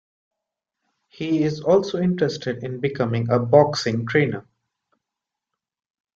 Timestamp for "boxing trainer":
3.37-4.47